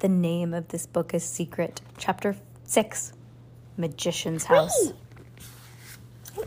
The 0.00 0.08
name 0.08 0.52
of 0.52 0.68
this 0.68 0.86
book 0.86 1.14
is 1.14 1.24
Secret, 1.24 1.80
Chapter 1.98 2.36
6 2.64 3.12
Magician's 3.76 4.44
House. 4.44 4.92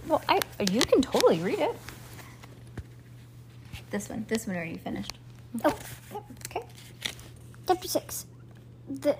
Well, 0.07 0.21
I, 0.29 0.39
you 0.71 0.81
can 0.81 1.01
totally 1.01 1.39
read 1.39 1.59
it. 1.59 1.75
This 3.89 4.09
one. 4.09 4.25
This 4.27 4.45
one 4.47 4.55
already 4.55 4.77
finished. 4.77 5.17
Oh, 5.63 5.73
yep. 6.13 6.23
Okay. 6.47 6.65
chapter 7.67 7.87
six. 7.87 8.25
The 8.89 9.17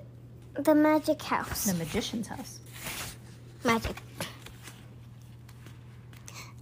the 0.54 0.74
magic 0.74 1.22
house. 1.22 1.64
The 1.64 1.74
Magician's 1.74 2.26
House. 2.28 2.60
Magic. 3.64 3.96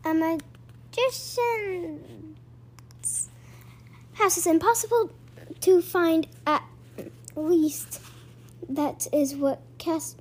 A 0.04 0.14
magician's 0.14 0.40
house 4.12 4.36
is 4.36 4.46
impossible 4.46 5.10
to 5.60 5.82
find 5.82 6.28
at 6.46 6.62
least. 7.36 8.00
That 8.68 9.06
is 9.12 9.34
what 9.36 9.60
Cass 9.78 10.16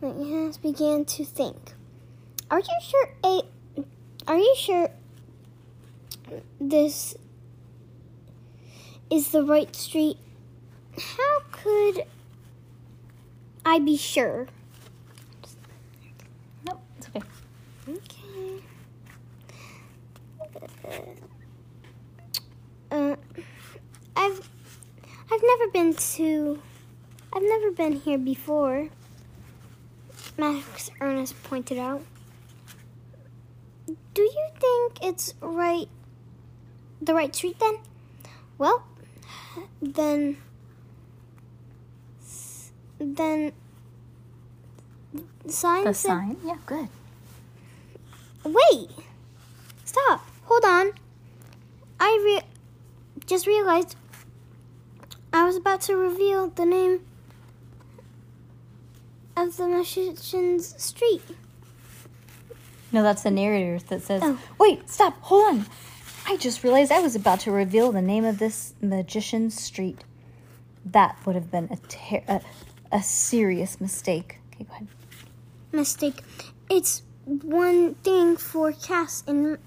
Cass 0.00 0.56
began 0.58 1.04
to 1.06 1.24
think. 1.24 1.72
Are 2.50 2.60
you 2.60 2.78
sure 2.82 3.08
a 3.24 3.42
are 4.28 4.38
you 4.38 4.54
sure 4.56 4.90
this 6.60 7.16
is 9.10 9.30
the 9.30 9.42
right 9.42 9.74
street? 9.74 10.18
How 10.98 11.40
could 11.50 12.04
I 13.64 13.78
be 13.78 13.96
sure? 13.96 14.48
Nope, 16.66 16.82
it's 16.98 17.08
okay. 17.08 17.22
Okay. 17.88 18.62
Uh, 22.90 23.16
I've 24.16 24.48
I've 25.30 25.35
never 25.46 25.70
been 25.72 25.94
to 25.94 26.60
I've 27.32 27.42
never 27.42 27.70
been 27.70 27.92
here 27.92 28.18
before. 28.18 28.88
Max 30.38 30.90
Ernest 31.00 31.34
pointed 31.42 31.78
out. 31.78 32.02
Do 33.86 34.22
you 34.22 34.48
think 34.58 34.98
it's 35.02 35.34
right 35.40 35.88
the 37.00 37.14
right 37.14 37.34
street 37.34 37.58
then? 37.58 37.76
Well, 38.56 38.86
then 39.82 40.38
then 42.98 43.52
sign 45.46 45.84
The 45.84 45.92
said 45.92 46.08
sign? 46.08 46.36
Yeah, 46.44 46.56
good. 46.64 46.88
Wait! 48.44 48.90
Stop! 49.84 50.26
Hold 50.44 50.64
on. 50.64 50.92
I 52.00 52.20
re- 52.24 52.48
just 53.26 53.46
realized 53.46 53.96
I 55.36 55.44
was 55.44 55.56
about 55.56 55.82
to 55.82 55.96
reveal 55.96 56.48
the 56.48 56.64
name 56.64 57.00
of 59.36 59.54
the 59.58 59.68
magician's 59.68 60.82
street. 60.82 61.20
No, 62.90 63.02
that's 63.02 63.22
the 63.22 63.30
narrator 63.30 63.78
that 63.88 64.02
says, 64.02 64.22
Oh. 64.24 64.38
Wait, 64.58 64.88
stop, 64.88 65.20
hold 65.20 65.44
on. 65.54 65.66
I 66.26 66.38
just 66.38 66.64
realized 66.64 66.90
I 66.90 67.00
was 67.00 67.14
about 67.14 67.40
to 67.40 67.50
reveal 67.52 67.92
the 67.92 68.00
name 68.00 68.24
of 68.24 68.38
this 68.38 68.72
magician's 68.80 69.60
street. 69.60 70.04
That 70.86 71.18
would 71.26 71.34
have 71.34 71.50
been 71.50 71.68
a, 71.70 71.76
ter- 71.86 72.24
a, 72.28 72.40
a 72.90 73.02
serious 73.02 73.78
mistake. 73.78 74.38
Okay, 74.54 74.64
go 74.64 74.72
ahead. 74.74 74.88
Mistake. 75.70 76.22
It's 76.70 77.02
one 77.26 77.94
thing 77.96 78.36
for 78.38 78.72
Cass 78.72 79.22
and 79.26 79.58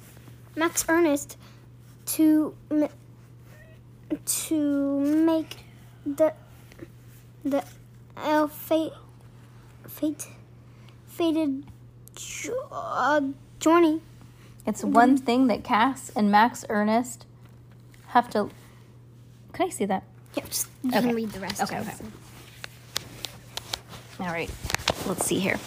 Max 0.56 0.84
Ernest 0.90 1.38
to 2.08 2.56
m- 2.72 2.90
to 4.26 5.00
make 5.26 5.58
the 6.06 6.34
the 7.44 7.64
elf 8.18 8.52
fate 8.54 8.94
fate 9.88 10.28
fated 11.08 11.66
jo- 12.16 12.68
uh, 12.72 13.22
journey. 13.60 14.02
It's 14.66 14.84
one 14.84 15.18
thing 15.18 15.48
that 15.48 15.64
Cass 15.64 16.12
and 16.16 16.30
Max 16.32 16.66
Ernest 16.70 17.26
have 18.08 18.30
to. 18.32 18.50
Can 19.54 19.68
I 19.68 19.70
see 19.70 19.86
that? 19.86 20.04
Here, 20.36 20.44
just 20.46 20.68
you 20.84 20.90
Okay. 20.92 21.02
can 21.02 21.16
read 21.16 21.32
the 21.32 21.40
rest. 21.40 21.62
Okay, 21.62 21.78
of 21.78 21.88
okay. 21.88 21.96
it. 21.98 22.06
All 24.20 24.28
right, 24.28 24.52
let's 25.08 25.26
see 25.26 25.40
here. 25.40 25.58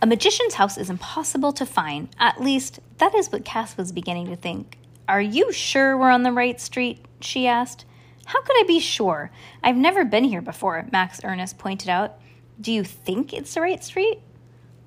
A 0.00 0.06
magician's 0.06 0.54
house 0.54 0.78
is 0.78 0.88
impossible 0.90 1.52
to 1.54 1.66
find. 1.66 2.08
At 2.18 2.40
least, 2.40 2.78
that 2.98 3.14
is 3.14 3.32
what 3.32 3.44
Cass 3.44 3.76
was 3.76 3.90
beginning 3.90 4.28
to 4.28 4.36
think. 4.36 4.78
Are 5.08 5.20
you 5.20 5.52
sure 5.52 5.96
we're 5.96 6.10
on 6.10 6.22
the 6.22 6.32
right 6.32 6.60
street? 6.60 7.04
she 7.20 7.46
asked. 7.46 7.84
How 8.26 8.40
could 8.42 8.58
I 8.58 8.64
be 8.66 8.80
sure? 8.80 9.30
I've 9.62 9.76
never 9.76 10.04
been 10.04 10.24
here 10.24 10.40
before, 10.40 10.86
Max 10.92 11.20
Ernest 11.22 11.58
pointed 11.58 11.90
out. 11.90 12.18
Do 12.60 12.72
you 12.72 12.84
think 12.84 13.32
it's 13.32 13.54
the 13.54 13.60
right 13.60 13.82
street? 13.84 14.20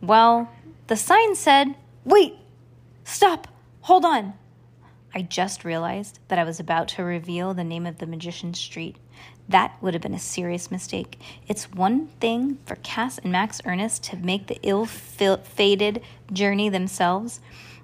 Well, 0.01 0.49
the 0.87 0.95
sign 0.95 1.35
said, 1.35 1.75
Wait! 2.03 2.35
Stop! 3.03 3.47
Hold 3.81 4.05
on! 4.05 4.33
I 5.13 5.21
just 5.21 5.63
realized 5.63 6.19
that 6.27 6.39
I 6.39 6.43
was 6.43 6.59
about 6.59 6.87
to 6.89 7.03
reveal 7.03 7.53
the 7.53 7.63
name 7.63 7.85
of 7.85 7.99
the 7.99 8.05
magician's 8.05 8.59
street. 8.59 8.97
That 9.49 9.75
would 9.81 9.93
have 9.93 10.03
been 10.03 10.13
a 10.13 10.19
serious 10.19 10.69
mistake. 10.69 11.19
It's 11.47 11.71
one 11.71 12.07
thing 12.19 12.59
for 12.65 12.75
Cass 12.77 13.17
and 13.17 13.31
Max 13.31 13.61
Ernest 13.65 14.03
to 14.05 14.17
make 14.17 14.47
the 14.47 14.59
ill 14.61 14.85
fated 14.85 16.01
journey 16.31 16.69
themselves. 16.69 17.39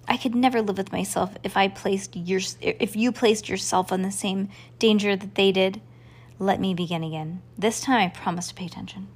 I 0.08 0.18
could 0.18 0.36
never 0.36 0.62
live 0.62 0.78
with 0.78 0.91
myself 0.91 1.36
if 1.44 1.56
I 1.56 1.68
placed 1.68 2.16
your 2.16 2.41
if 2.62 2.96
you 2.96 3.12
placed 3.12 3.50
yourself 3.50 3.91
on 3.91 4.02
the 4.02 4.12
same 4.12 4.50
danger 4.80 5.16
that 5.16 5.36
they 5.36 5.52
did. 5.52 5.81
Let 6.40 6.59
me 6.59 6.74
begin 6.74 7.03
again. 7.03 7.41
This 7.58 7.80
time 7.80 8.02
I 8.02 8.09
promise 8.09 8.50
to 8.50 8.56
pay 8.56 8.66
attention. 8.66 9.08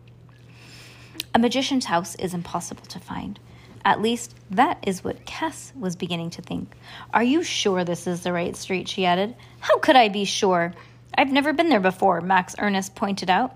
A 1.33 1.39
magician's 1.39 1.85
house 1.85 2.15
is 2.15 2.33
impossible 2.33 2.85
to 2.85 2.99
find. 2.99 3.39
At 3.83 4.01
least 4.01 4.35
that 4.51 4.83
is 4.85 5.03
what 5.03 5.25
Cass 5.25 5.71
was 5.75 5.95
beginning 5.95 6.29
to 6.31 6.41
think. 6.41 6.75
Are 7.13 7.23
you 7.23 7.43
sure 7.43 7.83
this 7.83 8.07
is 8.07 8.23
the 8.23 8.33
right 8.33 8.55
street? 8.55 8.87
she 8.87 9.05
added. 9.05 9.35
How 9.59 9.77
could 9.77 9.95
I 9.95 10.09
be 10.09 10.25
sure? 10.25 10.73
I've 11.17 11.31
never 11.31 11.53
been 11.53 11.69
there 11.69 11.79
before, 11.79 12.21
Max 12.21 12.55
Ernest 12.59 12.95
pointed 12.95 13.29
out. 13.29 13.55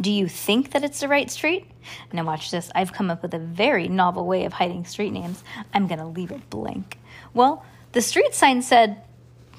Do 0.00 0.10
you 0.12 0.28
think 0.28 0.70
that 0.72 0.84
it's 0.84 1.00
the 1.00 1.08
right 1.08 1.30
street? 1.30 1.66
Now, 2.12 2.24
watch 2.24 2.50
this. 2.50 2.70
I've 2.74 2.92
come 2.92 3.10
up 3.10 3.22
with 3.22 3.34
a 3.34 3.38
very 3.38 3.88
novel 3.88 4.26
way 4.26 4.44
of 4.44 4.52
hiding 4.52 4.84
street 4.84 5.10
names. 5.10 5.42
I'm 5.74 5.88
going 5.88 5.98
to 5.98 6.06
leave 6.06 6.30
it 6.30 6.48
blank. 6.50 6.98
Well, 7.34 7.64
the 7.92 8.02
street 8.02 8.34
sign 8.34 8.62
said, 8.62 9.02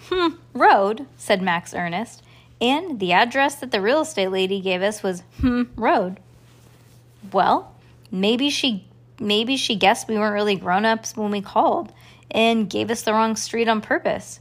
Hmm, 0.09 0.35
road, 0.53 1.05
said 1.17 1.41
Max 1.41 1.73
Ernest. 1.73 2.23
And 2.61 2.99
the 2.99 3.13
address 3.13 3.55
that 3.55 3.71
the 3.71 3.81
real 3.81 4.01
estate 4.01 4.29
lady 4.31 4.61
gave 4.61 4.81
us 4.81 5.03
was, 5.03 5.23
Hmm, 5.41 5.63
road. 5.75 6.19
Well, 7.33 7.75
maybe 8.11 8.49
she 8.49 8.85
maybe 9.19 9.57
she 9.57 9.75
guessed 9.75 10.07
we 10.07 10.17
weren't 10.17 10.33
really 10.33 10.55
grown-ups 10.55 11.17
when 11.17 11.29
we 11.31 11.41
called 11.41 11.91
and 12.31 12.69
gave 12.69 12.89
us 12.89 13.01
the 13.01 13.11
wrong 13.11 13.35
street 13.35 13.67
on 13.67 13.81
purpose. 13.81 14.39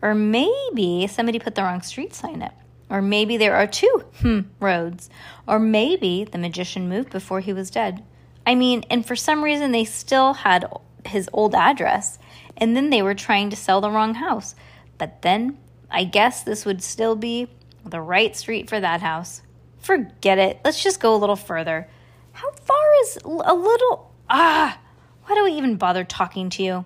Or 0.00 0.14
maybe 0.14 1.06
somebody 1.06 1.38
put 1.38 1.54
the 1.54 1.62
wrong 1.62 1.82
street 1.82 2.14
sign 2.14 2.40
up. 2.42 2.54
Or 2.90 3.00
maybe 3.02 3.36
there 3.36 3.56
are 3.56 3.66
two 3.66 4.04
hmm 4.20 4.40
roads. 4.60 5.08
Or 5.46 5.58
maybe 5.58 6.24
the 6.24 6.38
magician 6.38 6.88
moved 6.88 7.10
before 7.10 7.40
he 7.40 7.52
was 7.52 7.70
dead. 7.70 8.04
I 8.46 8.54
mean, 8.54 8.84
and 8.90 9.06
for 9.06 9.16
some 9.16 9.42
reason 9.42 9.72
they 9.72 9.84
still 9.84 10.34
had 10.34 10.70
his 11.06 11.28
old 11.32 11.54
address 11.54 12.18
and 12.56 12.76
then 12.76 12.90
they 12.90 13.02
were 13.02 13.14
trying 13.14 13.50
to 13.50 13.56
sell 13.56 13.80
the 13.80 13.90
wrong 13.90 14.14
house. 14.14 14.54
But 14.98 15.22
then 15.22 15.58
I 15.90 16.04
guess 16.04 16.42
this 16.42 16.64
would 16.64 16.82
still 16.82 17.16
be 17.16 17.48
the 17.84 18.00
right 18.00 18.34
street 18.36 18.68
for 18.68 18.80
that 18.80 19.00
house. 19.00 19.42
Forget 19.78 20.38
it. 20.38 20.60
Let's 20.64 20.82
just 20.82 21.00
go 21.00 21.14
a 21.14 21.18
little 21.18 21.36
further. 21.36 21.88
How 22.32 22.50
far 22.52 23.02
is 23.02 23.18
a 23.24 23.54
little. 23.54 24.12
Ah! 24.28 24.78
Why 25.24 25.34
do 25.34 25.44
we 25.44 25.52
even 25.52 25.76
bother 25.76 26.04
talking 26.04 26.50
to 26.50 26.62
you? 26.62 26.84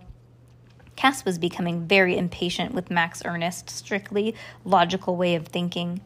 Cass 0.99 1.25
was 1.25 1.39
becoming 1.39 1.87
very 1.87 2.19
impatient 2.19 2.75
with 2.75 2.91
Max 2.91 3.23
Ernest's 3.25 3.73
strictly 3.73 4.35
logical 4.65 5.15
way 5.15 5.37
of 5.37 5.47
thinking. 5.47 6.01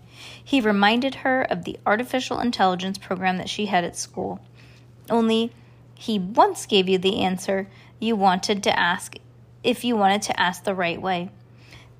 He 0.44 0.60
reminded 0.60 1.14
her 1.14 1.44
of 1.44 1.64
the 1.64 1.78
artificial 1.86 2.40
intelligence 2.40 2.98
program 2.98 3.38
that 3.38 3.48
she 3.48 3.64
had 3.64 3.84
at 3.84 3.96
school. 3.96 4.38
Only 5.08 5.50
he 5.94 6.18
once 6.18 6.66
gave 6.66 6.90
you 6.90 6.98
the 6.98 7.22
answer 7.22 7.68
you 8.00 8.14
wanted 8.16 8.62
to 8.64 8.78
ask 8.78 9.16
if 9.64 9.82
you 9.82 9.96
wanted 9.96 10.20
to 10.22 10.38
ask 10.38 10.64
the 10.64 10.74
right 10.74 11.00
way. 11.00 11.30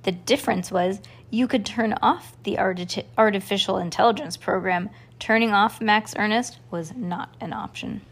The 0.02 0.12
difference 0.12 0.70
was 0.70 1.00
You 1.30 1.48
could 1.48 1.64
turn 1.64 1.94
off 2.02 2.36
the 2.42 2.58
arti- 2.58 3.06
artificial 3.16 3.78
intelligence 3.78 4.36
program. 4.36 4.90
Turning 5.18 5.52
off 5.52 5.80
Max 5.80 6.14
Ernest 6.18 6.58
was 6.70 6.94
not 6.94 7.34
an 7.40 7.54
option. 7.54 8.02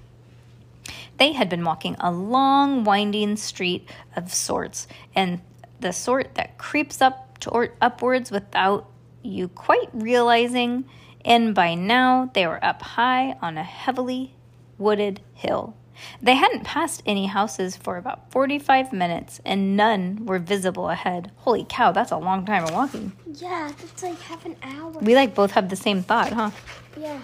They 1.21 1.33
had 1.33 1.51
been 1.51 1.65
walking 1.65 1.97
a 2.01 2.11
long, 2.11 2.83
winding 2.83 3.37
street 3.37 3.87
of 4.17 4.33
sorts, 4.33 4.89
and 5.15 5.43
the 5.79 5.93
sort 5.93 6.35
that 6.37 6.57
creeps 6.57 7.03
up 7.03 7.39
to 7.41 7.69
upwards 7.83 8.31
without 8.31 8.89
you 9.23 9.49
quite 9.49 9.91
realizing, 9.93 10.87
and 11.23 11.55
by 11.55 11.75
now 11.75 12.31
they 12.33 12.47
were 12.47 12.65
up 12.65 12.81
high 12.81 13.37
on 13.43 13.59
a 13.59 13.63
heavily 13.63 14.35
wooded 14.79 15.21
hill. 15.35 15.77
They 16.23 16.37
hadn't 16.37 16.65
passed 16.65 17.03
any 17.05 17.27
houses 17.27 17.77
for 17.77 17.99
about 17.99 18.31
45 18.33 18.91
minutes, 18.91 19.43
and 19.45 19.77
none 19.77 20.25
were 20.25 20.39
visible 20.39 20.89
ahead. 20.89 21.33
Holy 21.37 21.67
cow, 21.69 21.93
that's 21.93 22.13
a 22.13 22.17
long 22.17 22.47
time 22.47 22.65
of 22.65 22.73
walking. 22.73 23.13
Yeah, 23.35 23.71
that's 23.79 24.03
like 24.03 24.19
half 24.21 24.47
an 24.47 24.57
hour. 24.63 24.93
We 25.03 25.15
like 25.15 25.35
both 25.35 25.51
have 25.51 25.69
the 25.69 25.77
same 25.77 26.03
thought, 26.03 26.33
huh? 26.33 26.51
Yeah. 26.99 27.21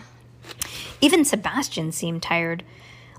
Even 1.01 1.25
Sebastian 1.25 1.93
seemed 1.93 2.23
tired. 2.23 2.63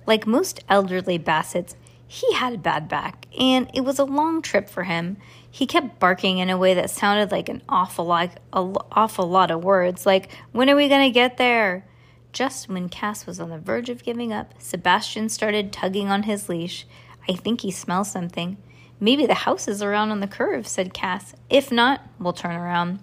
Like 0.07 0.25
most 0.25 0.63
elderly 0.67 1.19
Bassets, 1.19 1.75
he 2.07 2.33
had 2.33 2.53
a 2.53 2.57
bad 2.57 2.87
back, 2.87 3.27
and 3.37 3.69
it 3.73 3.81
was 3.81 3.99
a 3.99 4.05
long 4.05 4.41
trip 4.41 4.69
for 4.69 4.85
him. 4.85 5.17
He 5.51 5.65
kept 5.65 5.99
barking 5.99 6.37
in 6.37 6.49
a 6.49 6.57
way 6.57 6.73
that 6.73 6.89
sounded 6.89 7.31
like 7.31 7.49
an 7.49 7.61
awful 7.67 8.05
lot, 8.05 8.39
awful 8.53 9.27
lot 9.27 9.51
of 9.51 9.63
words, 9.63 10.05
like, 10.05 10.31
When 10.53 10.69
are 10.69 10.75
we 10.75 10.87
going 10.87 11.05
to 11.05 11.13
get 11.13 11.37
there? 11.37 11.85
Just 12.31 12.69
when 12.69 12.87
Cass 12.87 13.25
was 13.25 13.39
on 13.39 13.49
the 13.49 13.57
verge 13.57 13.89
of 13.89 14.03
giving 14.03 14.31
up, 14.31 14.53
Sebastian 14.59 15.27
started 15.27 15.73
tugging 15.73 16.09
on 16.09 16.23
his 16.23 16.47
leash. 16.47 16.85
I 17.27 17.33
think 17.33 17.61
he 17.61 17.71
smells 17.71 18.09
something. 18.11 18.57
Maybe 18.99 19.25
the 19.25 19.33
house 19.33 19.67
is 19.67 19.83
around 19.83 20.11
on 20.11 20.21
the 20.21 20.27
curve, 20.27 20.67
said 20.67 20.93
Cass. 20.93 21.33
If 21.49 21.71
not, 21.71 22.01
we'll 22.19 22.33
turn 22.33 22.55
around. 22.55 22.99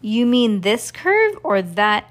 You 0.00 0.26
mean 0.26 0.62
this 0.62 0.90
curve 0.90 1.38
or 1.44 1.62
that? 1.62 2.10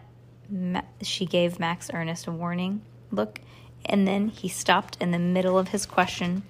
Ma- 0.49 0.81
she 1.01 1.25
gave 1.25 1.59
Max 1.59 1.91
Ernest 1.93 2.27
a 2.27 2.31
warning 2.31 2.81
look 3.11 3.39
and 3.85 4.07
then 4.07 4.27
he 4.29 4.47
stopped 4.47 4.97
in 4.99 5.11
the 5.11 5.19
middle 5.19 5.57
of 5.57 5.69
his 5.69 5.85
question. 5.85 6.43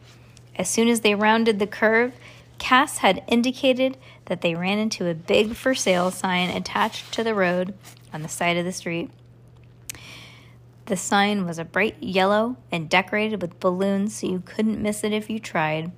As 0.55 0.69
soon 0.69 0.87
as 0.87 1.01
they 1.01 1.15
rounded 1.15 1.59
the 1.59 1.67
curve, 1.67 2.13
Cass 2.57 2.97
had 2.97 3.23
indicated 3.27 3.97
that 4.25 4.41
they 4.41 4.55
ran 4.55 4.77
into 4.77 5.07
a 5.07 5.13
big 5.13 5.55
for 5.55 5.73
sale 5.73 6.11
sign 6.11 6.49
attached 6.49 7.13
to 7.13 7.23
the 7.23 7.33
road 7.33 7.73
on 8.13 8.21
the 8.21 8.27
side 8.27 8.57
of 8.57 8.65
the 8.65 8.73
street. 8.73 9.09
The 10.87 10.97
sign 10.97 11.45
was 11.45 11.59
a 11.59 11.65
bright 11.65 11.95
yellow 12.01 12.57
and 12.71 12.89
decorated 12.89 13.41
with 13.41 13.59
balloons 13.59 14.15
so 14.15 14.27
you 14.27 14.41
couldn't 14.43 14.81
miss 14.81 15.03
it 15.03 15.13
if 15.13 15.29
you 15.29 15.39
tried. 15.39 15.91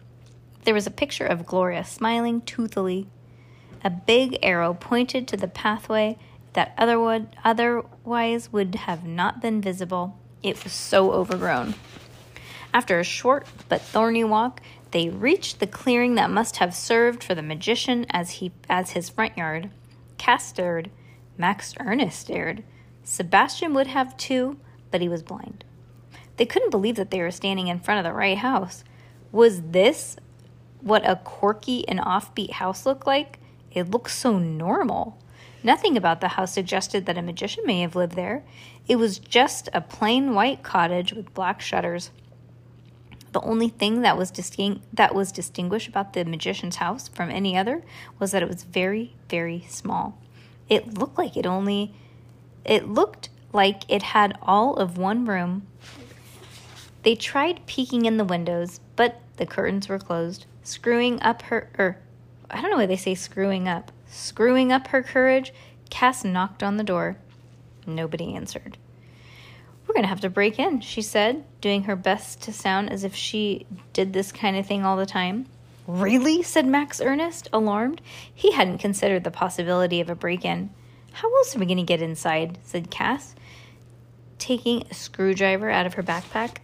There 0.63 0.73
was 0.73 0.85
a 0.85 0.91
picture 0.91 1.25
of 1.25 1.47
Gloria 1.47 1.83
smiling 1.83 2.41
toothily. 2.41 3.07
A 3.83 3.89
big 3.89 4.37
arrow 4.43 4.75
pointed 4.75 5.27
to 5.29 5.37
the 5.37 5.47
pathway 5.47 6.17
that 6.53 6.75
otherwise 6.77 8.51
would 8.51 8.75
have 8.75 9.05
not 9.05 9.41
been 9.41 9.61
visible. 9.61 10.19
It 10.43 10.63
was 10.63 10.73
so 10.73 11.11
overgrown. 11.11 11.75
After 12.73 12.99
a 12.99 13.03
short 13.03 13.45
but 13.69 13.81
thorny 13.81 14.23
walk, 14.23 14.61
they 14.91 15.09
reached 15.09 15.59
the 15.59 15.67
clearing 15.67 16.15
that 16.15 16.29
must 16.29 16.57
have 16.57 16.73
served 16.73 17.23
for 17.23 17.35
the 17.35 17.41
magician 17.41 18.05
as 18.09 18.31
he 18.31 18.51
as 18.69 18.91
his 18.91 19.09
front 19.09 19.37
yard. 19.37 19.69
Cass 20.17 20.47
stared. 20.47 20.89
Max 21.37 21.73
Ernest 21.79 22.19
stared. 22.19 22.63
Sebastian 23.03 23.73
would 23.73 23.87
have 23.87 24.15
too, 24.17 24.57
but 24.91 25.01
he 25.01 25.09
was 25.09 25.23
blind. 25.23 25.63
They 26.37 26.45
couldn't 26.45 26.71
believe 26.71 26.95
that 26.95 27.11
they 27.11 27.21
were 27.21 27.31
standing 27.31 27.67
in 27.67 27.79
front 27.79 27.99
of 27.99 28.03
the 28.03 28.13
right 28.13 28.37
house. 28.37 28.83
Was 29.31 29.61
this 29.61 30.17
what 30.81 31.07
a 31.07 31.17
quirky 31.17 31.87
and 31.87 31.99
offbeat 31.99 32.51
house 32.51 32.85
looked 32.85 33.07
like? 33.07 33.39
It 33.71 33.89
looked 33.89 34.11
so 34.11 34.37
normal. 34.39 35.17
Nothing 35.63 35.95
about 35.95 36.21
the 36.21 36.29
house 36.29 36.53
suggested 36.53 37.05
that 37.05 37.17
a 37.17 37.21
magician 37.21 37.65
may 37.65 37.81
have 37.81 37.95
lived 37.95 38.15
there. 38.15 38.43
It 38.87 38.95
was 38.95 39.19
just 39.19 39.69
a 39.73 39.81
plain 39.81 40.33
white 40.33 40.63
cottage 40.63 41.13
with 41.13 41.33
black 41.33 41.61
shutters. 41.61 42.09
The 43.31 43.41
only 43.41 43.69
thing 43.69 44.01
that 44.01 44.17
was 44.17 44.31
distinct 44.31 44.83
that 44.95 45.15
was 45.15 45.31
distinguished 45.31 45.87
about 45.87 46.13
the 46.13 46.25
magician's 46.25 46.77
house 46.77 47.07
from 47.07 47.29
any 47.29 47.55
other 47.55 47.83
was 48.19 48.31
that 48.31 48.41
it 48.41 48.49
was 48.49 48.63
very, 48.63 49.13
very 49.29 49.65
small. 49.69 50.17
It 50.67 50.97
looked 50.97 51.17
like 51.17 51.37
it 51.37 51.45
only 51.45 51.93
it 52.65 52.87
looked 52.87 53.29
like 53.53 53.83
it 53.89 54.03
had 54.03 54.37
all 54.41 54.75
of 54.75 54.97
one 54.97 55.25
room. 55.25 55.67
They 57.03 57.15
tried 57.15 57.65
peeking 57.65 58.05
in 58.05 58.17
the 58.17 58.25
windows, 58.25 58.79
but 58.95 59.21
the 59.37 59.45
curtains 59.45 59.89
were 59.89 59.99
closed. 59.99 60.45
Screwing 60.63 61.21
up 61.21 61.41
her 61.43 61.69
er, 61.79 61.97
I 62.49 62.61
don't 62.61 62.69
know 62.69 62.77
why 62.77 62.85
they 62.85 62.97
say 62.97 63.15
screwing 63.15 63.67
up. 63.67 63.91
Screwing 64.11 64.73
up 64.73 64.87
her 64.87 65.01
courage, 65.01 65.53
Cass 65.89 66.25
knocked 66.25 66.61
on 66.61 66.75
the 66.75 66.83
door. 66.83 67.15
Nobody 67.87 68.35
answered. 68.35 68.77
We're 69.87 69.93
going 69.93 70.03
to 70.03 70.09
have 70.09 70.21
to 70.21 70.29
break 70.29 70.59
in, 70.59 70.81
she 70.81 71.01
said, 71.01 71.45
doing 71.61 71.83
her 71.83 71.95
best 71.95 72.41
to 72.43 72.53
sound 72.53 72.91
as 72.91 73.05
if 73.05 73.15
she 73.15 73.65
did 73.93 74.11
this 74.11 74.33
kind 74.33 74.57
of 74.57 74.67
thing 74.67 74.83
all 74.83 74.97
the 74.97 75.05
time. 75.05 75.47
Really? 75.87 76.43
said 76.43 76.67
Max 76.67 76.99
Ernest, 76.99 77.47
alarmed. 77.53 78.01
He 78.33 78.51
hadn't 78.51 78.79
considered 78.79 79.23
the 79.23 79.31
possibility 79.31 80.01
of 80.01 80.09
a 80.09 80.15
break 80.15 80.43
in. 80.43 80.71
How 81.13 81.33
else 81.37 81.55
are 81.55 81.59
we 81.59 81.65
going 81.65 81.77
to 81.77 81.83
get 81.83 82.01
inside? 82.01 82.59
said 82.63 82.91
Cass, 82.91 83.33
taking 84.37 84.83
a 84.89 84.93
screwdriver 84.93 85.69
out 85.69 85.85
of 85.85 85.93
her 85.93 86.03
backpack. 86.03 86.57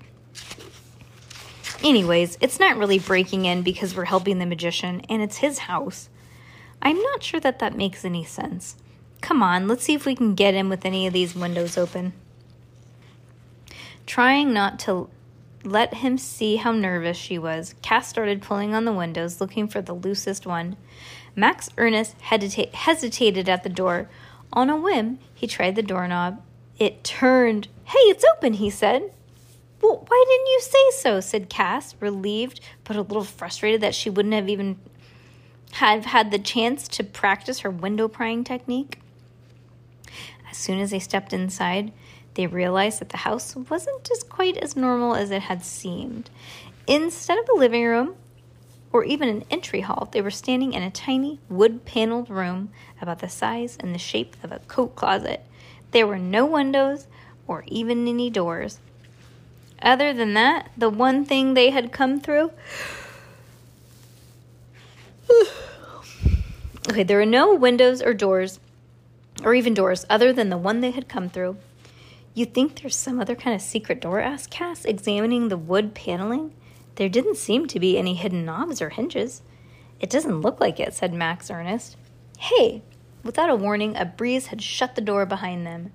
Anyways, 1.81 2.37
it's 2.41 2.59
not 2.59 2.77
really 2.77 2.99
breaking 2.99 3.45
in 3.45 3.61
because 3.61 3.95
we're 3.95 4.05
helping 4.05 4.39
the 4.39 4.45
magician, 4.45 5.01
and 5.09 5.21
it's 5.21 5.37
his 5.37 5.59
house. 5.59 6.09
I'm 6.81 7.01
not 7.01 7.23
sure 7.23 7.39
that 7.39 7.59
that 7.59 7.75
makes 7.75 8.05
any 8.05 8.23
sense. 8.23 8.75
Come 9.21 9.41
on, 9.41 9.67
let's 9.67 9.83
see 9.83 9.93
if 9.93 10.05
we 10.05 10.15
can 10.15 10.35
get 10.35 10.53
in 10.53 10.69
with 10.69 10.85
any 10.85 11.07
of 11.07 11.13
these 11.13 11.35
windows 11.35 11.77
open. 11.77 12.13
Trying 14.05 14.53
not 14.53 14.79
to 14.79 15.09
let 15.63 15.95
him 15.95 16.17
see 16.17 16.57
how 16.57 16.71
nervous 16.71 17.17
she 17.17 17.37
was, 17.37 17.75
Cass 17.81 18.07
started 18.07 18.41
pulling 18.41 18.73
on 18.73 18.85
the 18.85 18.93
windows, 18.93 19.41
looking 19.41 19.67
for 19.67 19.81
the 19.81 19.93
loosest 19.93 20.45
one. 20.45 20.77
Max 21.35 21.69
Ernest 21.77 22.17
hesita- 22.19 22.73
hesitated 22.73 23.49
at 23.49 23.63
the 23.63 23.69
door. 23.69 24.09
On 24.53 24.69
a 24.69 24.77
whim, 24.77 25.19
he 25.33 25.45
tried 25.45 25.75
the 25.75 25.83
doorknob. 25.83 26.41
It 26.79 27.03
turned. 27.03 27.67
Hey, 27.85 27.99
it's 27.99 28.23
open, 28.35 28.53
he 28.53 28.69
said. 28.69 29.11
Well, 29.81 30.05
why 30.07 30.25
didn't 30.27 30.47
you 30.47 30.61
say 30.61 31.01
so? 31.01 31.19
said 31.19 31.49
Cass, 31.49 31.95
relieved 31.99 32.59
but 32.83 32.95
a 32.95 33.01
little 33.01 33.23
frustrated 33.23 33.81
that 33.81 33.93
she 33.93 34.09
wouldn't 34.09 34.33
have 34.33 34.49
even 34.49 34.79
have 35.73 36.05
had 36.05 36.31
the 36.31 36.39
chance 36.39 36.87
to 36.87 37.03
practice 37.03 37.59
her 37.59 37.69
window 37.69 38.07
prying 38.07 38.43
technique. 38.43 38.99
As 40.49 40.57
soon 40.57 40.79
as 40.79 40.91
they 40.91 40.99
stepped 40.99 41.33
inside, 41.33 41.91
they 42.33 42.47
realized 42.47 42.99
that 42.99 43.09
the 43.09 43.17
house 43.17 43.55
wasn't 43.55 44.03
just 44.03 44.29
quite 44.29 44.57
as 44.57 44.75
normal 44.75 45.15
as 45.15 45.31
it 45.31 45.43
had 45.43 45.63
seemed. 45.63 46.29
Instead 46.87 47.37
of 47.37 47.49
a 47.49 47.57
living 47.57 47.83
room 47.85 48.15
or 48.93 49.03
even 49.03 49.27
an 49.27 49.43
entry 49.51 49.81
hall, 49.81 50.07
they 50.11 50.21
were 50.21 50.31
standing 50.31 50.73
in 50.73 50.83
a 50.83 50.91
tiny 50.91 51.39
wood 51.49 51.83
paneled 51.83 52.29
room 52.29 52.69
about 53.01 53.19
the 53.19 53.29
size 53.29 53.77
and 53.79 53.93
the 53.93 53.99
shape 53.99 54.35
of 54.43 54.51
a 54.51 54.59
coat 54.59 54.95
closet. 54.95 55.43
There 55.91 56.07
were 56.07 56.19
no 56.19 56.45
windows 56.45 57.07
or 57.47 57.63
even 57.67 58.07
any 58.07 58.29
doors. 58.29 58.79
Other 59.81 60.13
than 60.13 60.33
that, 60.33 60.71
the 60.77 60.89
one 60.89 61.25
thing 61.25 61.53
they 61.53 61.69
had 61.69 61.91
come 61.91 62.19
through 62.19 62.51
okay, 66.89 67.03
there 67.03 67.17
were 67.17 67.25
no 67.25 67.53
windows 67.53 68.01
or 68.01 68.13
doors, 68.13 68.59
or 69.43 69.53
even 69.53 69.73
doors, 69.73 70.05
other 70.09 70.33
than 70.33 70.49
the 70.49 70.57
one 70.57 70.81
they 70.81 70.91
had 70.91 71.07
come 71.09 71.29
through. 71.29 71.57
You 72.33 72.45
think 72.45 72.75
there's 72.81 72.95
some 72.95 73.19
other 73.19 73.35
kind 73.35 73.55
of 73.55 73.61
secret 73.61 73.99
door? 73.99 74.19
asked 74.19 74.51
Cass, 74.51 74.85
examining 74.85 75.47
the 75.47 75.57
wood 75.57 75.95
paneling. 75.95 76.53
There 76.95 77.09
didn't 77.09 77.37
seem 77.37 77.67
to 77.67 77.79
be 77.79 77.97
any 77.97 78.13
hidden 78.13 78.45
knobs 78.45 78.81
or 78.81 78.89
hinges. 78.89 79.41
It 79.99 80.09
doesn't 80.09 80.41
look 80.41 80.59
like 80.59 80.79
it, 80.79 80.93
said 80.93 81.13
Max 81.13 81.49
Ernest. 81.49 81.97
Hey! 82.37 82.83
Without 83.23 83.49
a 83.49 83.55
warning, 83.55 83.97
a 83.97 84.05
breeze 84.05 84.47
had 84.47 84.61
shut 84.61 84.95
the 84.95 85.01
door 85.01 85.25
behind 85.25 85.65
them, 85.65 85.91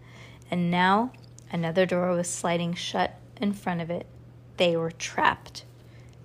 and 0.50 0.70
now 0.70 1.12
another 1.52 1.86
door 1.86 2.10
was 2.10 2.28
sliding 2.28 2.74
shut 2.74 3.18
in 3.36 3.52
front 3.52 3.80
of 3.80 3.90
it. 3.90 4.06
They 4.56 4.76
were 4.76 4.90
trapped. 4.90 5.64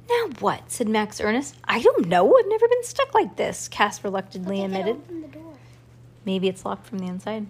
Now 0.09 0.29
what? 0.39 0.71
said 0.71 0.87
Max 0.87 1.19
Ernest. 1.19 1.55
I 1.63 1.81
don't 1.81 2.07
know. 2.07 2.37
I've 2.37 2.47
never 2.47 2.67
been 2.67 2.83
stuck 2.83 3.13
like 3.13 3.35
this, 3.35 3.67
Cass 3.67 4.03
reluctantly 4.03 4.63
admitted. 4.63 5.01
Maybe 6.25 6.47
it's 6.47 6.65
locked 6.65 6.85
from 6.85 6.99
the 6.99 7.07
inside. 7.07 7.47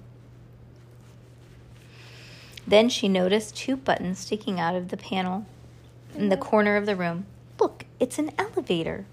Then 2.68 2.90
she 2.90 3.08
noticed 3.08 3.56
two 3.56 3.78
buttons 3.78 4.20
sticking 4.20 4.60
out 4.60 4.76
of 4.76 4.90
the 4.90 4.98
panel 4.98 5.46
in 6.16 6.30
the 6.30 6.38
corner 6.38 6.76
of 6.76 6.86
the 6.86 6.96
room. 6.96 7.26
Look, 7.60 7.86
it's 8.00 8.20
an 8.20 8.32
elevator. 8.38 9.06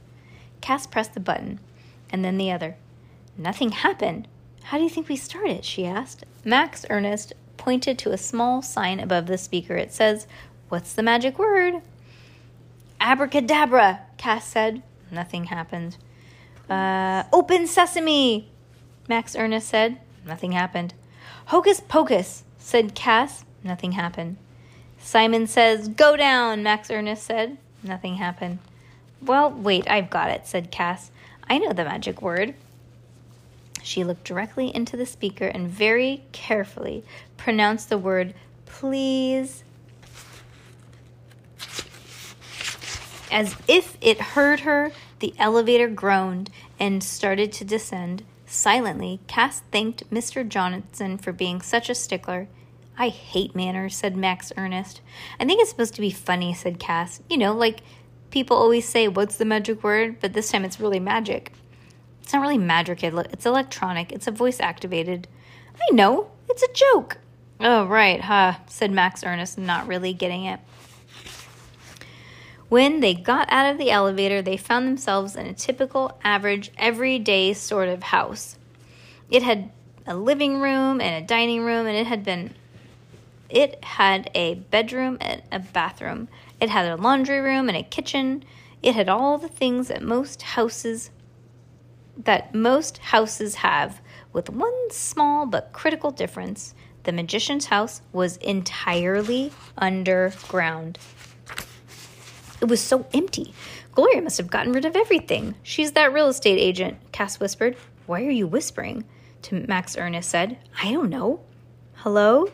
Cass 0.60 0.86
pressed 0.86 1.14
the 1.14 1.20
button 1.20 1.60
and 2.10 2.24
then 2.24 2.36
the 2.36 2.50
other. 2.50 2.76
Nothing 3.36 3.72
happened. 3.72 4.28
How 4.64 4.78
do 4.78 4.84
you 4.84 4.90
think 4.90 5.08
we 5.08 5.16
started? 5.16 5.64
she 5.64 5.86
asked. 5.86 6.24
Max 6.44 6.84
Ernest 6.90 7.32
pointed 7.56 7.98
to 7.98 8.12
a 8.12 8.18
small 8.18 8.60
sign 8.60 8.98
above 8.98 9.26
the 9.26 9.38
speaker. 9.38 9.76
It 9.76 9.92
says, 9.92 10.26
What's 10.68 10.92
the 10.92 11.02
magic 11.02 11.38
word? 11.38 11.82
Abracadabra, 13.04 14.00
Cass 14.16 14.46
said. 14.46 14.82
Nothing 15.11 15.44
happened. 15.44 15.99
Uh, 16.70 17.25
open 17.34 17.66
sesame, 17.66 18.49
Max 19.08 19.37
Ernest 19.37 19.68
said. 19.68 20.00
Nothing 20.26 20.52
happened. 20.52 20.94
Hocus 21.46 21.80
pocus, 21.80 22.44
said 22.56 22.94
Cass. 22.94 23.44
Nothing 23.62 23.92
happened. 23.92 24.38
Simon 24.99 25.46
says, 25.46 25.88
Go 25.88 26.16
down, 26.16 26.62
Max 26.62 26.90
Ernest 26.90 27.25
said. 27.25 27.58
Nothing 27.82 28.14
happened. 28.14 28.58
Well, 29.20 29.50
wait, 29.50 29.88
I've 29.88 30.08
got 30.08 30.30
it, 30.30 30.46
said 30.46 30.70
Cass. 30.70 31.11
I 31.46 31.58
know 31.58 31.75
the 31.75 31.84
magic 31.84 32.23
word. 32.23 32.54
She 33.82 34.02
looked 34.02 34.25
directly 34.25 34.75
into 34.75 34.96
the 34.96 35.04
speaker 35.04 35.46
and 35.46 35.68
very 35.68 36.25
carefully 36.32 37.04
pronounced 37.37 37.90
the 37.90 37.99
word 37.99 38.32
please. 38.64 39.62
As 43.35 43.57
if 43.67 43.99
it 44.00 44.21
heard 44.21 44.61
her, 44.61 44.93
the 45.19 45.35
elevator 45.41 45.88
groaned 45.88 46.50
and 46.79 47.03
started 47.03 47.50
to 47.55 47.64
descend. 47.64 48.23
Silently, 48.47 49.19
Cass 49.26 49.61
thanked 49.73 50.09
Mr. 50.09 50.49
Johnson 50.49 51.19
for 51.19 51.33
being 51.33 51.61
such 51.61 51.91
a 51.91 51.97
stickler. 51.97 52.47
I 52.97 53.09
hate 53.09 53.57
manners, 53.57 53.97
said 53.97 54.17
Max 54.17 54.53
Ernest. 54.57 55.00
I 55.41 55.47
think 55.47 55.61
it's 55.61 55.71
supposed 55.71 55.97
to 55.97 56.00
be 56.00 56.12
funny, 56.12 56.55
said 56.55 56.79
Cass. 56.79 57.23
You 57.29 57.37
know, 57.37 57.53
like 57.53 57.81
people 58.31 58.57
always 58.57 58.88
say, 58.88 59.09
What's 59.09 59.37
the 59.37 59.45
magic 59.45 59.83
word? 59.83 60.21
But 60.21 60.33
this 60.33 60.53
time 60.53 60.64
it's 60.64 60.79
really 60.79 61.00
magic. 61.00 61.53
It's 62.23 62.33
not 62.33 62.43
really 62.43 62.57
magic, 62.57 63.03
it's 63.03 63.47
electronic, 63.47 64.12
it's 64.12 64.29
a 64.29 64.31
voice 64.31 64.61
activated. 64.61 65.26
I 65.75 65.93
know, 65.93 66.31
it's 66.49 66.62
a 66.62 66.73
joke. 66.73 67.19
Oh, 67.59 67.85
right, 67.87 68.21
huh, 68.21 68.55
said 68.69 68.93
Max 68.93 69.25
Ernest, 69.25 69.59
not 69.59 69.88
really 69.88 70.12
getting 70.12 70.45
it. 70.45 70.61
When 72.75 72.99
they 72.99 73.14
got 73.14 73.47
out 73.52 73.71
of 73.71 73.78
the 73.78 73.93
elevator, 73.93 74.43
they 74.43 74.57
found 74.57 74.88
themselves 74.88 75.37
in 75.37 75.47
a 75.47 75.52
typical, 75.52 76.19
average, 76.25 76.73
everyday 76.76 77.52
sort 77.52 77.88
of 77.88 78.02
house. 78.02 78.59
It 79.31 79.45
had 79.45 79.71
a 80.09 80.16
living 80.16 80.61
room 80.61 81.00
and 81.00 81.23
a 81.23 81.25
dining 81.25 81.62
room, 81.62 81.87
and 81.87 81.97
it 81.97 82.09
had 82.09 82.25
been. 82.25 82.52
It 83.49 83.85
had 83.85 84.28
a 84.35 84.54
bedroom 84.54 85.19
and 85.21 85.40
a 85.52 85.61
bathroom. 85.61 86.26
It 86.61 86.69
had 86.69 86.88
a 86.88 87.00
laundry 87.00 87.38
room 87.38 87.69
and 87.69 87.78
a 87.78 87.85
kitchen. 87.85 88.43
It 88.83 88.97
had 88.97 89.09
all 89.09 89.38
the 89.38 89.47
things 89.47 89.87
that 89.87 90.02
most 90.02 90.43
houses 90.43 91.12
that 92.19 92.57
most 92.57 92.99
houses 92.99 93.54
have, 93.54 94.00
with 94.33 94.50
one 94.50 94.90
small 94.90 95.47
but 95.47 95.73
critical 95.73 96.11
difference. 96.11 96.75
The 97.04 97.12
magician's 97.12 97.66
house 97.66 98.02
was 98.12 98.37
entirely 98.38 99.52
underground. 99.78 100.99
It 102.64 102.71
was 102.71 102.80
so 102.80 103.04
empty. 103.12 103.52
Gloria 103.92 104.23
must 104.23 104.38
have 104.38 104.49
gotten 104.49 104.73
rid 104.73 104.87
of 104.87 104.97
everything. 104.97 105.54
She's 105.62 105.92
that 105.92 106.14
real 106.14 106.28
estate 106.28 106.59
agent, 106.59 106.97
Cass 107.12 107.38
whispered. 107.38 107.76
Why 108.06 108.25
are 108.25 108.30
you 108.30 108.47
whispering? 108.47 109.04
To 109.42 109.66
Max 109.68 109.99
Ernest 109.99 110.30
said. 110.30 110.56
I 110.83 110.90
don't 110.90 111.11
know. 111.11 111.40
Hello? 111.97 112.49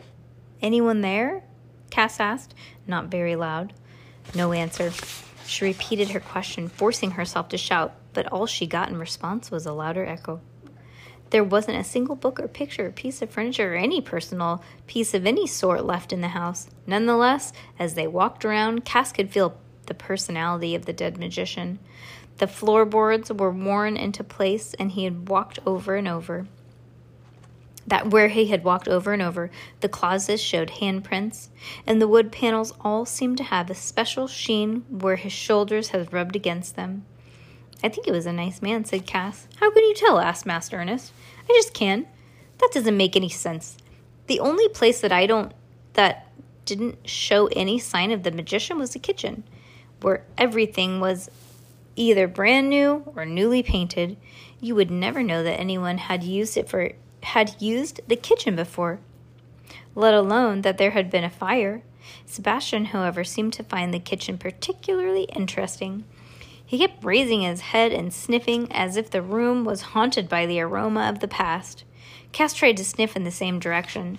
Anyone 0.61 0.99
there? 0.99 1.45
Cass 1.91 2.19
asked, 2.19 2.53
not 2.85 3.05
very 3.05 3.37
loud. 3.37 3.71
No 4.35 4.51
answer. 4.51 4.91
She 5.45 5.63
repeated 5.63 6.09
her 6.09 6.19
question, 6.19 6.67
forcing 6.67 7.11
herself 7.11 7.47
to 7.47 7.57
shout, 7.57 7.93
but 8.11 8.27
all 8.33 8.47
she 8.47 8.67
got 8.67 8.89
in 8.89 8.97
response 8.97 9.49
was 9.49 9.65
a 9.65 9.71
louder 9.71 10.05
echo. 10.05 10.41
There 11.29 11.45
wasn't 11.45 11.77
a 11.77 11.85
single 11.85 12.17
book 12.17 12.37
or 12.37 12.49
picture 12.49 12.87
or 12.87 12.91
piece 12.91 13.21
of 13.21 13.29
furniture 13.29 13.75
or 13.75 13.77
any 13.77 14.01
personal 14.01 14.61
piece 14.87 15.13
of 15.13 15.25
any 15.25 15.47
sort 15.47 15.85
left 15.85 16.11
in 16.11 16.19
the 16.19 16.27
house. 16.27 16.67
Nonetheless, 16.85 17.53
as 17.79 17.93
they 17.93 18.07
walked 18.07 18.43
around, 18.43 18.83
Cass 18.83 19.13
could 19.13 19.29
feel 19.29 19.57
the 19.91 19.95
personality 19.95 20.73
of 20.73 20.85
the 20.85 20.93
dead 20.93 21.17
magician. 21.17 21.77
The 22.37 22.47
floorboards 22.47 23.29
were 23.29 23.51
worn 23.51 23.97
into 23.97 24.23
place, 24.23 24.73
and 24.75 24.93
he 24.93 25.03
had 25.03 25.27
walked 25.27 25.59
over 25.65 25.97
and 25.97 26.07
over. 26.07 26.47
That 27.85 28.09
where 28.09 28.29
he 28.29 28.45
had 28.45 28.63
walked 28.63 28.87
over 28.87 29.11
and 29.11 29.21
over, 29.21 29.51
the 29.81 29.89
closets 29.89 30.41
showed 30.41 30.79
handprints, 30.79 31.49
and 31.85 32.01
the 32.01 32.07
wood 32.07 32.31
panels 32.31 32.73
all 32.79 33.05
seemed 33.05 33.35
to 33.39 33.43
have 33.43 33.69
a 33.69 33.75
special 33.75 34.27
sheen 34.27 34.85
where 34.87 35.17
his 35.17 35.33
shoulders 35.33 35.89
had 35.89 36.13
rubbed 36.13 36.37
against 36.37 36.77
them. 36.77 37.03
I 37.83 37.89
think 37.89 38.05
he 38.05 38.13
was 38.13 38.25
a 38.25 38.31
nice 38.31 38.61
man, 38.61 38.85
said 38.85 39.05
Cass. 39.05 39.49
How 39.57 39.71
can 39.71 39.83
you 39.83 39.93
tell? 39.93 40.19
asked 40.19 40.45
Master 40.45 40.77
Ernest. 40.77 41.11
I 41.49 41.53
just 41.53 41.73
can. 41.73 42.07
That 42.59 42.71
doesn't 42.71 42.95
make 42.95 43.17
any 43.17 43.29
sense. 43.29 43.75
The 44.27 44.39
only 44.39 44.69
place 44.69 45.01
that 45.01 45.11
I 45.11 45.25
don't 45.25 45.51
that 45.95 46.31
didn't 46.63 47.09
show 47.09 47.47
any 47.47 47.77
sign 47.77 48.11
of 48.11 48.23
the 48.23 48.31
magician 48.31 48.77
was 48.77 48.91
the 48.91 48.99
kitchen 48.99 49.43
where 50.01 50.23
everything 50.37 50.99
was 50.99 51.29
either 51.95 52.27
brand 52.27 52.69
new 52.69 53.03
or 53.15 53.25
newly 53.25 53.63
painted, 53.63 54.17
you 54.59 54.75
would 54.75 54.91
never 54.91 55.23
know 55.23 55.43
that 55.43 55.59
anyone 55.59 55.97
had 55.97 56.23
used 56.23 56.57
it 56.57 56.69
for 56.69 56.91
had 57.23 57.61
used 57.61 58.01
the 58.07 58.15
kitchen 58.15 58.55
before, 58.55 58.99
let 59.93 60.13
alone 60.13 60.61
that 60.61 60.77
there 60.77 60.91
had 60.91 61.11
been 61.11 61.23
a 61.23 61.29
fire. 61.29 61.83
Sebastian, 62.25 62.85
however, 62.85 63.23
seemed 63.23 63.53
to 63.53 63.63
find 63.63 63.93
the 63.93 63.99
kitchen 63.99 64.37
particularly 64.37 65.23
interesting. 65.23 66.03
He 66.65 66.79
kept 66.79 67.03
raising 67.03 67.41
his 67.41 67.61
head 67.61 67.91
and 67.91 68.13
sniffing 68.13 68.71
as 68.71 68.95
if 68.95 69.11
the 69.11 69.21
room 69.21 69.65
was 69.65 69.81
haunted 69.81 70.27
by 70.27 70.45
the 70.45 70.61
aroma 70.61 71.09
of 71.09 71.19
the 71.19 71.27
past. 71.27 71.83
Cass 72.31 72.53
tried 72.53 72.77
to 72.77 72.85
sniff 72.85 73.15
in 73.15 73.23
the 73.23 73.31
same 73.31 73.59
direction. 73.59 74.17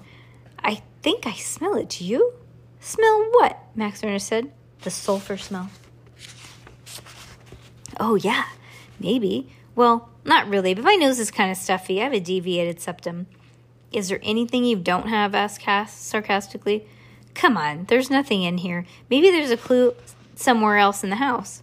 I 0.63 0.83
think 1.03 1.27
I 1.27 1.33
smell 1.33 1.75
it. 1.75 1.89
Do 1.89 2.05
you? 2.05 2.35
Smell 2.79 3.27
what? 3.33 3.59
Max 3.75 4.05
Ernest 4.05 4.29
said. 4.29 4.53
The 4.83 4.91
sulfur 4.91 5.37
smell. 5.37 5.71
Oh, 8.01 8.17
yeah, 8.17 8.45
maybe. 8.99 9.49
Well, 9.75 10.11
not 10.25 10.49
really, 10.49 10.75
but 10.75 10.85
my 10.85 10.95
nose 10.95 11.19
is 11.19 11.31
kind 11.31 11.51
of 11.51 11.57
stuffy. 11.57 12.01
I 12.01 12.05
have 12.05 12.13
a 12.13 12.21
deviated 12.21 12.81
septum. 12.81 13.27
Is 13.93 14.09
there 14.09 14.21
anything 14.23 14.65
you 14.65 14.77
don't 14.77 15.09
have? 15.09 15.35
asked 15.35 15.61
Cass 15.61 15.93
sarcastically. 15.95 16.87
Come 17.35 17.57
on, 17.57 17.85
there's 17.85 18.11
nothing 18.11 18.43
in 18.43 18.59
here. 18.59 18.87
Maybe 19.09 19.31
there's 19.31 19.51
a 19.51 19.57
clue 19.57 19.95
somewhere 20.35 20.79
else 20.79 21.05
in 21.05 21.11
the 21.11 21.17
house. 21.17 21.63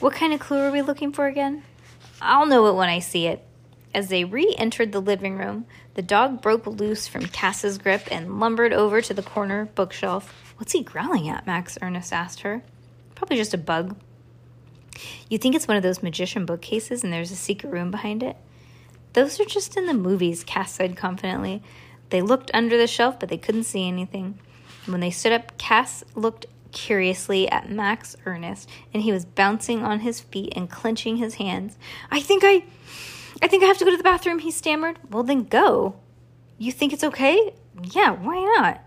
What 0.00 0.14
kind 0.14 0.32
of 0.32 0.40
clue 0.40 0.58
are 0.60 0.70
we 0.70 0.82
looking 0.82 1.12
for 1.12 1.26
again? 1.26 1.64
I'll 2.20 2.46
know 2.46 2.66
it 2.66 2.74
when 2.74 2.88
I 2.88 2.98
see 2.98 3.26
it. 3.26 3.44
As 3.94 4.08
they 4.08 4.24
re 4.24 4.54
entered 4.58 4.92
the 4.92 5.00
living 5.00 5.36
room, 5.36 5.66
the 5.94 6.02
dog 6.02 6.42
broke 6.42 6.66
loose 6.66 7.08
from 7.08 7.26
Cass's 7.26 7.78
grip 7.78 8.08
and 8.10 8.38
lumbered 8.38 8.72
over 8.72 9.00
to 9.00 9.14
the 9.14 9.22
corner 9.22 9.66
bookshelf. 9.74 10.54
What's 10.56 10.72
he 10.72 10.82
growling 10.82 11.28
at? 11.28 11.46
Max 11.46 11.78
Ernest 11.80 12.12
asked 12.12 12.40
her. 12.40 12.62
Probably 13.14 13.36
just 13.36 13.54
a 13.54 13.58
bug. 13.58 13.96
You 15.28 15.38
think 15.38 15.54
it's 15.54 15.68
one 15.68 15.76
of 15.76 15.82
those 15.82 16.02
magician 16.02 16.44
bookcases 16.44 17.02
and 17.02 17.12
there's 17.12 17.30
a 17.30 17.36
secret 17.36 17.70
room 17.70 17.90
behind 17.90 18.22
it? 18.22 18.36
Those 19.14 19.40
are 19.40 19.44
just 19.44 19.76
in 19.76 19.86
the 19.86 19.94
movies, 19.94 20.44
Cass 20.44 20.72
said 20.72 20.96
confidently. 20.96 21.62
They 22.10 22.22
looked 22.22 22.50
under 22.54 22.76
the 22.76 22.86
shelf, 22.86 23.18
but 23.18 23.28
they 23.28 23.38
couldn't 23.38 23.64
see 23.64 23.88
anything. 23.88 24.38
When 24.86 25.00
they 25.00 25.10
stood 25.10 25.32
up, 25.32 25.58
Cass 25.58 26.04
looked 26.14 26.46
curiously 26.72 27.50
at 27.50 27.70
Max 27.70 28.16
Ernest, 28.26 28.68
and 28.92 29.02
he 29.02 29.12
was 29.12 29.24
bouncing 29.24 29.82
on 29.82 30.00
his 30.00 30.20
feet 30.20 30.52
and 30.54 30.70
clenching 30.70 31.16
his 31.16 31.34
hands. 31.34 31.76
I 32.10 32.20
think 32.20 32.42
I. 32.44 32.64
I 33.40 33.48
think 33.48 33.62
I 33.62 33.66
have 33.66 33.78
to 33.78 33.84
go 33.84 33.90
to 33.90 33.96
the 33.96 34.02
bathroom, 34.02 34.40
he 34.40 34.50
stammered. 34.50 34.98
Well, 35.10 35.22
then 35.22 35.44
go. 35.44 35.96
You 36.58 36.72
think 36.72 36.92
it's 36.92 37.04
okay? 37.04 37.54
Yeah, 37.82 38.12
why 38.12 38.44
not? 38.56 38.82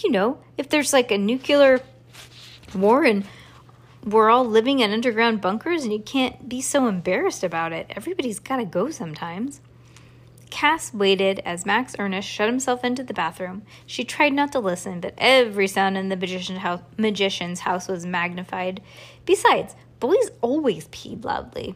you 0.00 0.10
know, 0.10 0.38
if 0.56 0.68
there's 0.68 0.92
like 0.92 1.10
a 1.10 1.18
nuclear 1.18 1.80
war 2.74 3.04
and 3.04 3.24
we're 4.04 4.30
all 4.30 4.44
living 4.44 4.80
in 4.80 4.92
underground 4.92 5.40
bunkers 5.40 5.84
and 5.84 5.92
you 5.92 6.00
can't 6.00 6.48
be 6.48 6.60
so 6.60 6.86
embarrassed 6.86 7.44
about 7.44 7.72
it. 7.72 7.86
Everybody's 7.90 8.40
got 8.40 8.56
to 8.56 8.64
go 8.64 8.90
sometimes. 8.90 9.60
Cass 10.50 10.92
waited 10.92 11.38
as 11.40 11.64
Max 11.64 11.94
Ernest 11.98 12.28
shut 12.28 12.48
himself 12.48 12.84
into 12.84 13.02
the 13.02 13.14
bathroom. 13.14 13.62
She 13.86 14.04
tried 14.04 14.34
not 14.34 14.52
to 14.52 14.60
listen, 14.60 15.00
but 15.00 15.14
every 15.16 15.66
sound 15.66 15.96
in 15.96 16.08
the 16.08 16.16
magician's 16.16 16.58
house, 16.58 16.80
magician's 16.98 17.60
house 17.60 17.88
was 17.88 18.04
magnified. 18.04 18.82
Besides, 19.24 19.74
boys 19.98 20.30
always 20.40 20.88
peed 20.88 21.24
loudly. 21.24 21.74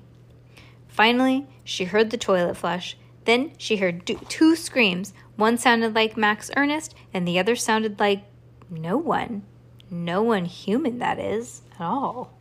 Finally, 0.97 1.47
she 1.63 1.85
heard 1.85 2.09
the 2.09 2.17
toilet 2.17 2.57
flush. 2.57 2.97
Then 3.27 3.53
she 3.59 3.77
heard 3.77 4.11
two 4.31 4.57
screams. 4.57 5.13
One 5.37 5.59
sounded 5.59 5.95
like 5.95 6.17
Max 6.17 6.51
Ernest, 6.57 6.95
and 7.13 7.29
the 7.29 7.39
other 7.39 7.55
sounded 7.55 8.01
like 8.01 8.25
no 8.71 8.97
one. 8.97 9.43
No 9.91 10.23
one 10.23 10.47
human, 10.47 10.99
that 11.01 11.19
is, 11.19 11.61
at 11.75 11.83
all. 11.83 12.33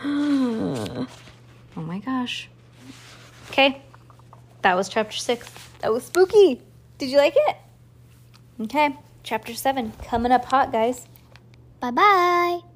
oh 0.04 1.06
my 1.76 2.00
gosh. 2.00 2.48
Okay, 3.50 3.80
that 4.62 4.74
was 4.74 4.88
chapter 4.88 5.16
six. 5.16 5.48
That 5.82 5.92
was 5.92 6.02
spooky. 6.02 6.60
Did 6.98 7.10
you 7.10 7.18
like 7.18 7.34
it? 7.36 7.56
Okay, 8.62 8.96
chapter 9.22 9.54
seven 9.54 9.92
coming 10.02 10.32
up 10.32 10.46
hot, 10.46 10.72
guys. 10.72 11.06
Bye 11.78 11.92
bye. 11.92 12.69